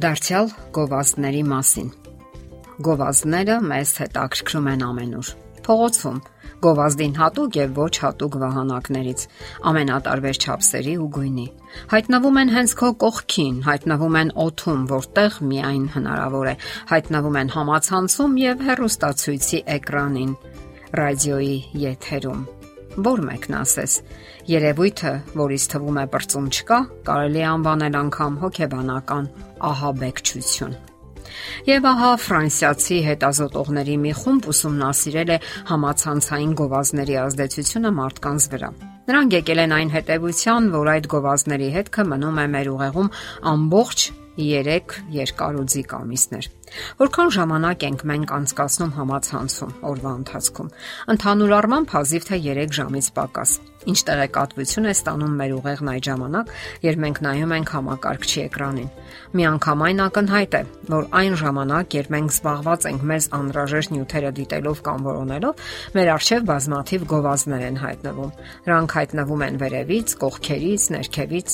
Դարձյալ 0.00 0.46
գովազդների 0.72 1.40
մասին։ 1.44 1.88
Գովազդները 2.86 3.56
մեզ 3.70 3.90
հետաքրքրում 4.00 4.68
են 4.70 4.84
ամենուր։ 4.86 5.32
Փողոցում, 5.66 6.20
գովազդին 6.64 7.16
հատուկ 7.18 7.58
եւ 7.58 7.80
ոչ 7.80 7.90
հատուկ 8.04 8.38
վահանակներից, 8.42 9.24
ամենատարբեր 9.70 10.40
չափսերի 10.40 10.94
ու 11.04 11.08
գույնի։ 11.16 11.44
Հայտնվում 11.90 12.40
են 12.44 12.54
հենց 12.54 12.74
քո 12.80 12.90
կողքին, 13.04 13.58
հայտնվում 13.66 14.16
են 14.22 14.32
օթում, 14.46 14.86
որտեղ 14.94 15.36
միայն 15.50 15.84
հնարավոր 15.98 16.48
է, 16.54 16.54
հայտնվում 16.94 17.38
են 17.42 17.52
համացանցում 17.58 18.40
եւ 18.44 18.64
հեռուստացույցի 18.70 19.62
էկրանին, 19.76 20.32
ռադիոյի 21.02 21.60
եթերում։ 21.84 22.48
Որ 22.98 23.20
մեկն 23.22 23.54
ասես, 23.54 23.92
երևույթը, 24.50 25.10
որից 25.38 25.64
թվում 25.70 25.98
է 26.00 26.04
բրծում 26.10 26.46
չկա, 26.50 26.78
կարելի 27.06 27.40
է 27.40 27.44
անվանել 27.50 27.98
անգամ 28.00 28.38
հոգեբանական 28.42 29.28
ահաբեկչություն։ 29.70 30.74
Եվ 31.70 31.86
ահա 31.86 32.10
ֆրանսիացի 32.24 32.98
հետազոտողների 33.06 33.96
մի 34.04 34.14
խումբ 34.20 34.48
ուսումնասիրել 34.50 35.30
է 35.30 35.38
համացանցային 35.70 36.54
գովազդների 36.60 37.18
ազդեցությունը 37.24 37.92
մարդկանց 38.00 38.48
վրա։ 38.54 38.70
Նրանք 39.10 39.36
եկել 39.38 39.60
են 39.64 39.76
այն 39.78 39.92
հետևության, 39.94 40.66
որ 40.74 40.90
այդ 40.94 41.06
գովազդների 41.14 41.68
հետքը 41.78 42.04
մնում 42.10 42.40
է 42.42 42.46
մեր 42.54 42.72
ուղեղում 42.74 43.12
ամբողջ 43.54 44.08
3 44.38 45.00
երկարուձիգ 45.16 45.94
ամիսներ։ 46.00 46.48
Որքան 47.00 47.30
ժամանակ 47.34 47.84
ենք 47.88 48.02
մենք 48.10 48.32
անցկացնում 48.36 48.92
համացանցում 48.94 49.72
օրվա 49.90 50.12
ընթացքում։ 50.20 50.68
Ընդհանուր 51.14 51.54
առմամբ 51.58 51.94
հազիվ 51.96 52.26
թե 52.30 52.38
3 52.46 52.76
ժամից 52.78 53.08
պակաս։ 53.16 53.54
Ինչ 53.90 53.98
տեղեկատվություն 54.10 54.86
է 54.86 54.92
ստանում 54.92 55.36
մեր 55.40 55.52
ուղեղն 55.56 55.90
այդ 55.90 56.06
ժամանակ, 56.10 56.50
երբ 56.84 57.02
մենք 57.04 57.20
նայում 57.26 57.54
ենք 57.56 57.70
համակարգչի 57.74 58.40
էկրանին։ 58.44 58.90
Միանգամայն 59.40 60.02
ակնհայտ 60.04 60.56
է, 60.60 60.62
որ 60.94 61.06
այն 61.20 61.36
ժամանակ, 61.40 61.96
երբ 62.00 62.10
մենք 62.14 62.34
զբաղված 62.36 62.88
ենք 62.90 63.06
մեզ 63.10 63.28
անհրաժեշտ 63.40 63.94
նյութերը 63.96 64.32
դիտելով 64.40 64.82
կամ 64.90 65.06
որոնելով, 65.10 65.64
մեր 65.96 66.12
արժև 66.20 66.48
բազմաթիվ 66.50 67.06
գովազդներ 67.14 67.64
են 67.70 67.80
հայտնվում։ 67.80 68.34
Նրանք 68.68 68.98
հայտնվում 69.00 69.46
են 69.48 69.62
վերևից, 69.64 70.18
կողքերից, 70.20 70.90
ներքևից, 71.00 71.50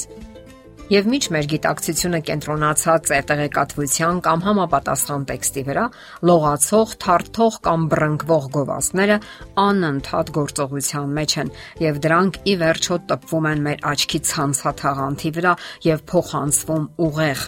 Եվ 0.86 1.06
միջ 1.10 1.26
մեր 1.34 1.46
գիտակցությունը 1.50 2.18
կենտրոնացած 2.28 3.08
է 3.10 3.16
տեղեկատվության 3.26 4.20
կամ 4.22 4.44
համապատասխան 4.44 5.24
տեքստի 5.30 5.64
վրա, 5.66 5.86
լողացող, 6.30 6.92
թարթող 7.02 7.56
կամ 7.66 7.88
բռնկվող 7.90 8.46
գովազդները 8.54 9.18
անընդհատ 9.64 10.32
գործողության 10.38 11.18
մեջ 11.18 11.36
են 11.42 11.52
եւ 11.82 12.00
դրանք 12.06 12.40
ի 12.46 12.56
վերջո 12.62 13.02
տպվում 13.10 13.50
են 13.50 13.66
մեր 13.66 13.84
աչքի 13.96 14.24
ցանցաթաղանթի 14.30 15.36
վրա 15.40 15.58
եւ 15.90 16.06
փոխանցվում 16.14 16.90
ուղեղ 17.10 17.46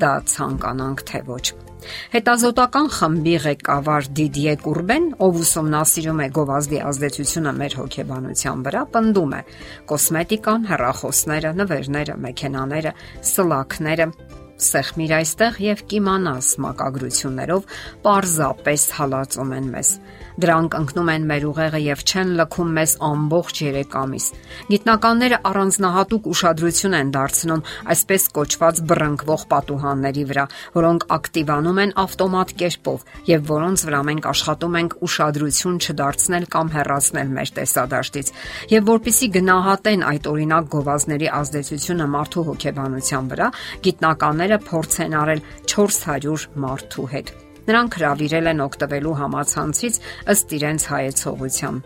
դա 0.00 0.12
ցանկանանք 0.34 1.04
թե 1.10 1.20
ոչ։ 1.28 1.44
Հետազոտական 2.14 2.86
խմբի 2.96 3.34
ղեկավար 3.44 4.06
Դիդիե 4.18 4.54
Կուրբեն, 4.64 5.08
ով 5.24 5.40
ուսումնասիրում 5.42 6.22
է 6.24 6.28
գովազդի 6.38 6.78
ազդեցությունը 6.90 7.52
մեր 7.60 7.76
հոգեբանության 7.80 8.64
vրա, 8.68 8.84
պնդում 8.94 9.34
է. 9.34 9.42
կոսմետիկան, 9.92 10.64
հեռախոսները, 10.70 11.52
նվերները, 11.60 12.16
մեքենաները, 12.24 12.94
սլաքները 13.34 14.08
սեղմիր 14.62 15.12
այստեղ 15.18 15.56
եւ 15.64 15.80
կիմանաս 15.90 16.50
մակագրություններով 16.64 17.72
պարզապես 18.04 18.84
հալածում 18.98 19.54
են 19.58 19.72
մեզ։ 19.74 19.90
Դրանք 20.34 20.74
ընկնում 20.74 21.10
են 21.12 21.26
մեր 21.30 21.44
ուղեղը 21.46 21.80
եւ 21.84 22.00
չեն 22.10 22.30
լքում 22.40 22.70
մեզ 22.74 22.92
ամբողջ 23.06 23.58
3 23.64 23.92
ամիս։ 24.00 24.24
Գիտնականները 24.70 25.38
առանձնահատուկ 25.50 26.24
ուշադրություն 26.34 26.96
են 26.98 27.12
դարձնում 27.14 27.62
այսպես 27.94 28.26
կոչված 28.34 28.80
բռնկվող 28.90 29.44
պատուհանների 29.54 30.24
վրա, 30.30 30.44
որոնք 30.74 31.06
ակտիվանում 31.14 31.78
են 31.84 31.94
ավտոմատ 32.04 32.54
կերպով 32.64 33.04
եւ 33.30 33.46
որոնց 33.54 33.84
վրա 33.86 34.00
մենք 34.10 34.28
աշխատում 34.34 34.78
ենք 34.82 34.96
ուշադրություն 35.06 35.78
չդարձնել 35.84 36.44
կամ 36.54 36.66
հեռացնել 36.74 37.28
մեր 37.34 37.54
տեսադաշտից։ 37.54 38.32
Եվ 38.74 38.82
որpիսի 38.90 39.30
գնահատեն 39.38 40.04
այդ 40.10 40.28
օրինակ 40.34 40.68
գովազների 40.74 41.28
ազդեցությունը 41.38 42.06
մարդու 42.14 42.44
հոգեբանության 42.50 43.30
վրա, 43.34 43.48
գիտնականները 43.86 44.43
փորձ 44.68 45.00
են 45.04 45.18
արել 45.22 45.40
400 45.74 46.46
մարդու 46.64 47.08
հետ 47.14 47.34
Նրանք 47.64 47.94
հravirել 47.96 48.48
են 48.50 48.58
օգտվելու 48.60 49.12
համացանցից 49.18 49.94
ըստ 50.32 50.50
իրենց 50.58 50.82
հայեցողության։ 50.90 51.78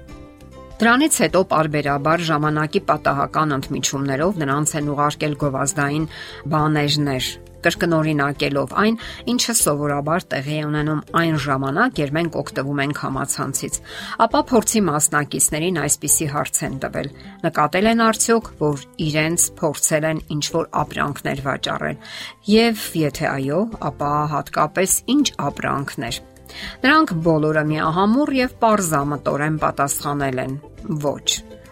Դրանից 0.79 1.19
հետո 1.23 1.43
parberabar 1.53 2.25
ժամանակի 2.29 2.81
պատահական 2.89 3.55
ընդմիջումներով 3.59 4.41
նրանց 4.43 4.75
են 4.79 4.91
ուղարկել 4.95 5.37
գովազդային 5.43 6.09
բաներներ, 6.55 7.31
կրկնօրինակելով 7.69 8.73
այն, 8.81 8.95
ինչը 9.29 9.55
սովորաբար 9.59 10.25
տեղի 10.33 10.55
է 10.59 10.63
ունենում 10.69 11.01
այն 11.21 11.37
ժամանակ, 11.45 11.99
երբ 12.01 12.15
մենք 12.17 12.39
օգտվում 12.43 12.81
ենք 12.85 13.01
համացանցից։ 13.05 13.75
Ապա 14.25 14.41
փորձի 14.49 14.81
մասնակիցներին 14.89 15.81
այսպիսի 15.85 16.29
հարց 16.33 16.63
են 16.69 16.79
տվել. 16.85 17.09
նկատել 17.45 17.91
են 17.93 18.03
արդյոք, 18.09 18.51
որ 18.63 18.87
իրենց 19.09 19.45
փորձել 19.61 20.09
են 20.09 20.23
ինչ-որ 20.39 20.65
ապրանքներ 20.83 21.45
վաճառել։ 21.49 22.01
Եվ 22.49 22.89
եթե 23.05 23.27
այո, 23.29 23.61
ապա 23.89 24.13
հատկապես 24.33 24.93
ինչ 25.13 25.27
ապրանքներ։ 25.49 26.23
Նրանք 26.83 27.15
բոլորը 27.29 27.65
միահամուռ 27.69 28.31
եւ 28.39 28.53
པարզամտորեն 28.57 29.57
պատասխանել 29.65 30.45
են. 30.49 30.55
ոչ։ 31.05 31.29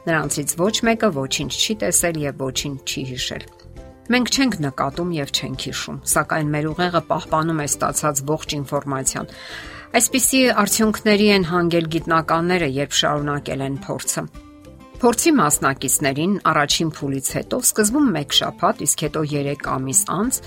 Նրանցից 0.07 0.51
ոչ 0.61 0.75
մեկը 0.87 1.09
ոչինչ 1.17 1.53
չի 1.57 1.75
տեսել 1.83 2.19
եւ 2.27 2.43
ոչինչ 2.45 2.79
չի 2.87 3.03
հիշել։ 3.11 3.47
Մենք 4.07 4.29
չենք 4.31 4.57
նկատում 4.63 5.13
եւ 5.17 5.31
չենք 5.35 5.63
հիշում, 5.67 5.97
սակայն 6.13 6.51
մեր 6.55 6.67
ուղեղը 6.71 7.01
պահպանում 7.11 7.63
է 7.63 7.67
ստացած 7.67 8.21
ողջ 8.31 8.57
ինֆորմացիան։ 8.61 9.31
Այսպիսի 9.99 10.43
արդյունքների 10.63 11.29
են 11.37 11.47
հանգել 11.51 11.87
գիտնականները, 11.97 12.69
երբ 12.77 12.99
շարունակել 13.01 13.65
են 13.67 13.79
փորձը։ 13.87 14.23
Փորձի 14.97 15.31
մասնակիցներին 15.37 16.37
առաջին 16.51 16.91
փուլից 16.97 17.27
հետո 17.37 17.57
սկզբում 17.67 18.07
1 18.23 18.37
շաբաթ, 18.39 18.79
իսկ 18.87 19.03
հետո 19.07 19.25
3 19.33 19.67
ամիս 19.75 20.01
անց 20.17 20.39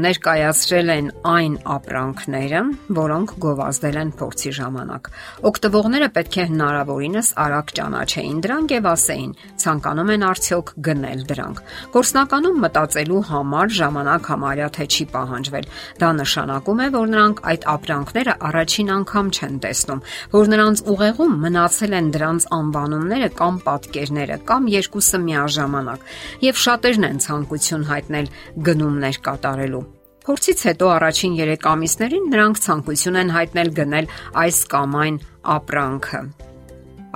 ներկայացրել 0.00 0.90
են 0.92 1.08
այն 1.28 1.54
ապրանքները, 1.74 2.60
որոնք 2.96 3.32
գովազդել 3.44 3.96
են 4.02 4.10
փորձի 4.16 4.52
ժամանակ։ 4.58 5.10
Օգտվողները 5.52 6.08
պետք 6.16 6.38
է 6.42 6.46
հնարավորինս 6.52 7.28
արագ 7.44 7.72
ճանաչեին 7.76 8.38
դրանք 8.46 8.72
եւ 8.72 8.88
ասեին, 8.92 9.32
ցանկանում 9.62 10.12
են 10.16 10.24
արդյոք 10.32 10.72
գնել 10.88 11.24
դրանք։ 11.32 11.62
Գործնականում 11.92 12.60
մտածելու 12.62 13.22
համար 13.32 13.74
ժամանակ 13.82 14.30
համարյա 14.32 14.68
թե 14.72 14.86
չի 14.92 15.06
պահանջվել։ 15.12 15.68
Դա 16.02 16.10
նշանակում 16.22 16.82
է, 16.82 16.88
որ 16.96 17.12
նրանք 17.12 17.42
այդ 17.52 17.66
ապրանքները 17.72 18.36
առաջին 18.48 18.92
անգամ 18.96 19.32
չեն 19.32 19.56
տեսնում, 19.66 20.04
որ 20.32 20.52
նրանց 20.52 20.84
ուղեղում 20.92 21.38
մնացել 21.46 21.96
են 22.00 22.12
դրանց 22.16 22.48
անվանումները 22.58 23.30
կամ 23.42 23.62
պատկերները 23.68 24.38
կամ 24.52 24.70
երկուսը 24.76 25.22
միաժամանակ 25.28 26.06
եւ 26.48 26.62
շատերն 26.66 27.08
են 27.12 27.24
ցանկություն 27.26 27.88
հայտնել 27.92 28.30
գնումներ 28.70 29.20
կատարելու։ 29.26 29.88
Փորձից 30.22 30.60
հետո 30.68 30.88
առաջին 30.94 31.32
3 31.38 31.64
ամիսներին 31.66 32.26
նրանք 32.30 32.58
ցանկություն 32.62 33.18
են 33.22 33.30
հայտնել 33.36 33.70
գնել 33.78 34.06
այս 34.42 34.58
կամ 34.74 34.94
այն 35.02 35.16
ապրանքը։ 35.54 36.20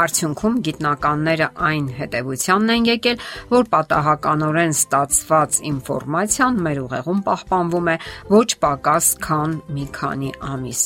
Արդյունքում 0.07 0.57
գիտնականները 0.67 1.49
այն 1.69 1.87
հետևությանն 2.01 2.75
են 2.75 2.89
եկել, 2.91 3.23
որ 3.55 3.71
պատահականորեն 3.77 4.77
ստացված 4.77 5.63
ինֆորմացիան 5.71 6.63
մեր 6.67 6.83
ուղեղում 6.83 7.25
պահպանվում 7.31 7.91
է 7.95 7.99
ոչ 8.35 8.49
պակաս 8.67 9.13
քան 9.29 9.59
մի 9.77 9.87
քանի 10.01 10.33
ամիս։ 10.57 10.83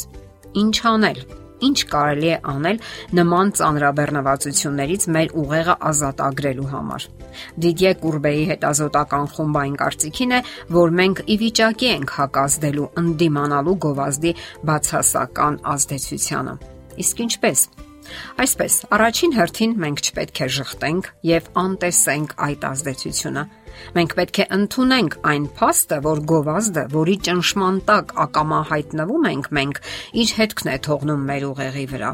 Ինչ 0.60 0.76
անել 0.92 1.25
ինչ 1.69 1.78
կարելի 1.93 2.31
է 2.31 2.38
անել 2.53 2.81
նման 3.19 3.53
ծանրաբեռնվածություններից 3.60 5.07
մեր 5.16 5.34
ուղեղը 5.42 5.77
ազատագրելու 5.91 6.71
համար։ 6.71 7.07
Դիդիե 7.65 7.92
Կուրբեի 8.01 8.47
հետազոտական 8.51 9.28
խումբային 9.34 9.77
կարծիքին 9.80 10.34
է, 10.34 10.41
որ 10.80 10.97
մենք 11.01 11.22
ի 11.27 11.36
վիճակի 11.45 11.91
ենք 11.91 12.16
հակազդելու 12.21 12.89
ընդդիմանալու 13.04 13.77
գովազդի 13.86 14.33
բացասական 14.71 15.60
ազդեցությանը։ 15.74 16.57
Իսկ 17.04 17.24
ինչպես։ 17.27 17.68
Այսպես, 18.42 18.77
առաջին 18.97 19.34
հերթին 19.36 19.74
մենք 19.84 20.01
չպետք 20.09 20.41
է 20.41 20.48
շղթենք 20.56 21.10
եւ 21.30 21.51
անտեսենք 21.63 22.33
այդ 22.47 22.65
ազդեցությունը 22.71 23.45
Մենք 23.96 24.14
պետք 24.18 24.40
է 24.40 24.46
ընդունենք 24.56 25.16
այն 25.30 25.44
փաստը, 25.58 25.98
որ 26.06 26.20
գովազդը, 26.30 26.84
որի 26.94 27.16
ճնշման 27.26 27.78
տակ 27.88 28.14
ակամա 28.24 28.60
հայտնվում 28.70 29.26
ենք 29.30 29.48
մենք, 29.58 29.80
իր 30.20 30.34
հետքն 30.40 30.70
է 30.70 30.76
թողնում 30.86 31.24
մեր 31.30 31.46
ուղեղի 31.50 31.86
վրա։ 31.90 32.10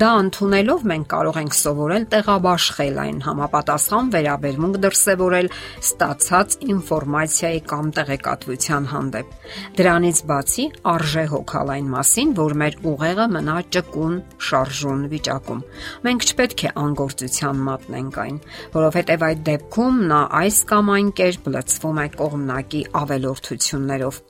Դա 0.00 0.10
ընդունելով 0.20 0.84
մենք 0.90 1.06
կարող 1.10 1.38
ենք 1.40 1.56
սովորել 1.60 2.04
տեղաբաշխել 2.14 3.00
այն 3.04 3.18
համապատասխան 3.26 4.10
վերաբերմունք 4.14 4.80
դրսևորել 4.84 5.50
ստացած 5.80 6.56
ինֆորմացիայի 6.70 7.60
կամ 7.70 7.90
տեղեկատվության 8.00 8.88
հանդեպ։ 8.90 9.34
Դրանից 9.80 10.22
բացի 10.30 10.66
արժե 10.90 11.24
հոգալ 11.30 11.72
այն 11.74 11.88
մասին, 11.94 12.34
որ 12.40 12.54
մեր 12.60 12.76
ուղեղը 12.90 13.26
մնա 13.34 13.56
ճկուն, 13.74 14.14
շարժուն 14.50 15.02
վիճակում։ 15.10 15.62
Մենք 16.06 16.26
չպետք 16.30 16.60
է 16.60 16.70
անգործության 16.80 17.62
մատնենք 17.70 18.18
այն, 18.24 18.36
որովհետև 18.74 19.24
այդ 19.30 19.40
դեպքում 19.50 20.00
նա 20.10 20.20
այս 20.40 20.58
կամ 20.70 20.90
այն 20.90 20.99
կերպ 21.20 21.48
լցվում 21.54 22.00
է 22.00 22.06
կողմնակի 22.20 22.82
ավելորդություններով։ 23.00 24.20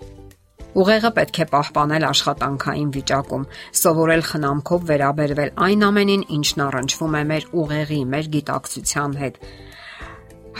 Ուղեղը 0.81 1.11
պետք 1.17 1.40
է 1.43 1.46
պահպանել 1.50 2.06
աշխատանքային 2.11 2.93
վիճակում, 2.94 3.49
սովորել 3.81 4.22
խնամքով 4.31 4.84
վերաբերվել 4.90 5.50
այն 5.67 5.82
ամենին, 5.90 6.22
ինչն 6.38 6.62
առնչվում 6.67 7.17
է 7.20 7.25
մեր 7.31 7.49
ուղեղի, 7.64 8.00
մեր 8.14 8.31
գիտակցության 8.37 9.19
հետ 9.25 9.43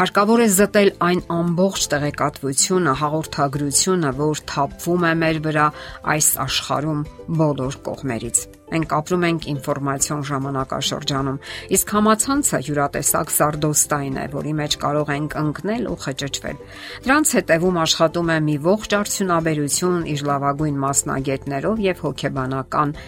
Հարկավոր 0.01 0.41
է 0.41 0.45
զտել 0.55 0.91
այն 1.03 1.19
ամբողջ 1.35 1.87
տեղեկատվությունը, 1.93 2.93
հաղորդագրությունը, 3.01 4.13
որ 4.21 4.43
թափվում 4.53 5.05
է 5.11 5.13
մեր 5.25 5.43
վրա 5.49 5.67
այս 6.15 6.31
աշխարհում 6.47 7.05
բոլոր 7.43 7.79
կողմերից։ 7.91 8.47
Մենք 8.71 8.95
ապրում 9.01 9.27
ենք 9.31 9.47
ինֆորմացիոն 9.51 10.23
ժամանակաշրջանում, 10.31 11.39
իսկ 11.77 11.95
համացանցը 11.97 12.61
յուրատեսակ 12.71 13.35
սարդոստային 13.37 14.17
է, 14.21 14.25
որի 14.35 14.55
մեջ 14.61 14.79
կարող 14.85 15.13
ենք 15.17 15.37
ընկնել 15.43 15.91
ու 15.91 15.99
խճճվել։ 16.07 16.65
Դրանց 17.07 17.35
հետևում 17.41 17.81
աշխատում 17.85 18.31
է 18.31 18.39
մի 18.51 18.57
ողջ 18.71 18.97
արդյունաբերություն 19.01 20.09
իր 20.15 20.27
լավագույն 20.31 20.83
մասնագետներով 20.87 21.87
եւ 21.91 22.05
հոգեբանական 22.07 22.99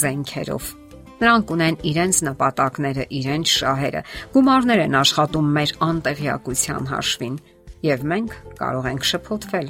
զենքերով 0.00 0.76
Նրանք 1.20 1.50
ունեն 1.52 1.76
իրենց 1.84 2.18
նպատակները, 2.30 3.04
իրենց 3.18 3.50
շահերը։ 3.60 4.00
Գումարներ 4.36 4.82
են 4.86 4.96
աշխատում 5.02 5.50
մեր 5.58 5.74
անտեղյակության 5.90 6.88
հաշվին, 6.94 7.36
եւ 7.90 8.08
մենք 8.14 8.36
կարող 8.60 8.90
ենք 8.94 9.08
շփոթվել։ 9.10 9.68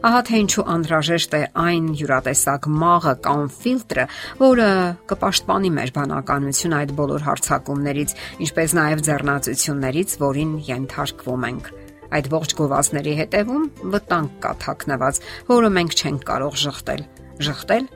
Ահա 0.00 0.20
թե 0.24 0.38
ինչու 0.40 0.62
անհրաժեշտ 0.72 1.34
է 1.36 1.38
այն 1.60 1.88
յուրատեսակ 2.00 2.66
մաղը 2.72 3.12
կամ 3.26 3.40
ֆիլտրը, 3.52 4.04
որը 4.40 4.68
կպաշտպանի 5.10 5.70
մեր 5.76 5.90
բանականությունը 5.98 6.78
այդ 6.78 6.94
բոլոր 7.00 7.26
հարցակումներից, 7.26 8.14
ինչպես 8.46 8.74
նաև 8.78 9.02
ձեռնացություններից, 9.10 10.14
որին 10.24 10.54
ենթարկվում 10.70 11.44
ենք։ 11.50 11.68
Այդ 12.16 12.30
ողջ 12.32 12.54
գովազդների 12.60 13.12
հետևում 13.20 13.66
վտանգ 13.92 14.38
կա 14.40 14.52
թաքնված, 14.64 15.20
որը 15.52 15.72
մենք 15.76 15.98
չենք 16.00 16.24
կարող 16.32 16.56
շղթել։ 16.64 17.04
Շղթել 17.50 17.90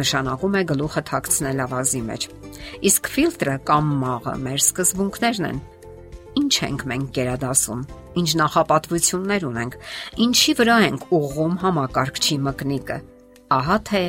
նշանակում 0.00 0.56
է 0.56 0.64
գլուխը 0.70 1.02
թաքցնել 1.12 1.62
ավազի 1.66 2.02
մեջ։ 2.08 2.26
Իսկ 2.88 3.12
ֆիլտրը 3.20 3.58
կամ 3.68 3.92
մաղը 4.00 4.34
մեր 4.48 4.64
սկզբունքներն 4.64 5.50
են։ 5.50 5.60
Ինչ 6.38 6.52
ենք 6.66 6.82
մենք 6.90 7.08
գերադասում, 7.16 7.80
ինչ 8.20 8.28
նախապատվություններ 8.40 9.46
ունենք, 9.50 9.76
ինչի 10.26 10.54
վրա 10.60 10.76
ենք 10.86 11.06
ուղղում 11.18 11.56
համակարգչի 11.64 12.36
մկնիկը։ 12.46 12.98
Ահա 13.56 13.78
թե 13.90 14.02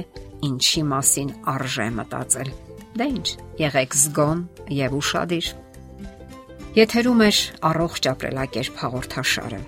ինչի 0.51 0.83
մասին 0.91 1.33
արժե 1.55 1.87
մտածել։ 1.97 2.53
Դե 3.01 3.07
ինչ, 3.15 3.27
եղեք 3.61 3.97
զգոն 4.01 4.39
եւ 4.77 4.97
ուրախadir։ 5.01 5.51
Եթերում 6.77 7.21
է 7.25 7.29
առողջ 7.71 8.09
ապրելակերպ 8.11 8.81
հաղորդաշարը։ 8.85 9.61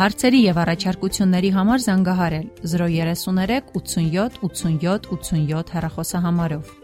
Հարցերի 0.00 0.40
եւ 0.46 0.58
առաջարկությունների 0.62 1.50
համար 1.54 1.82
զանգահարել 1.84 2.46
033 2.72 3.72
87 3.76 4.38
87 4.48 5.10
87 5.12 5.74
հեռախոսահամարով։ 5.76 6.79